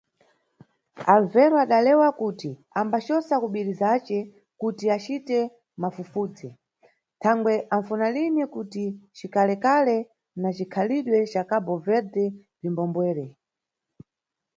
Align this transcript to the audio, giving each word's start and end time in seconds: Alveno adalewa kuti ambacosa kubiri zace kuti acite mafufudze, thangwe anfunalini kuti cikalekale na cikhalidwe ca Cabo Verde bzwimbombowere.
Alveno 1.13 1.55
adalewa 1.63 2.09
kuti 2.21 2.51
ambacosa 2.81 3.33
kubiri 3.43 3.73
zace 3.81 4.17
kuti 4.61 4.85
acite 4.95 5.37
mafufudze, 5.81 6.49
thangwe 7.21 7.53
anfunalini 7.75 8.43
kuti 8.55 8.83
cikalekale 9.17 9.97
na 10.41 10.49
cikhalidwe 10.57 11.17
ca 11.31 11.41
Cabo 11.49 11.73
Verde 11.85 12.25
bzwimbombowere. 12.59 13.25